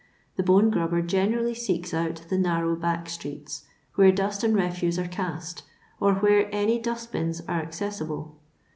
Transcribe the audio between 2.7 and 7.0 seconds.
back streets, where dust and refuse are cast, or where any